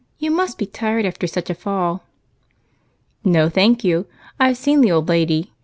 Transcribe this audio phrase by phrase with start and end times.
[0.17, 2.03] You must be tired after such a fall."
[3.23, 4.07] "No, thank you.
[4.39, 5.53] I've seen the old lady.